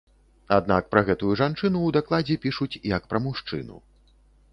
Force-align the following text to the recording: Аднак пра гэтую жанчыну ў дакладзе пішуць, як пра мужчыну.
Аднак 0.55 0.87
пра 0.93 1.03
гэтую 1.09 1.29
жанчыну 1.41 1.79
ў 1.83 1.89
дакладзе 1.97 2.37
пішуць, 2.47 2.79
як 2.95 3.07
пра 3.13 3.21
мужчыну. 3.27 3.77